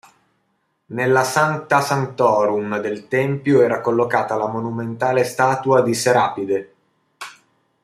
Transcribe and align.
Nella 0.87 1.23
"sancta 1.23 1.79
sanctorum" 1.79 2.79
del 2.81 3.07
tempio 3.07 3.61
era 3.61 3.81
collocata 3.81 4.35
la 4.35 4.47
monumentale 4.47 5.23
statua 5.23 5.83
di 5.83 5.93
Serapide. 5.93 6.73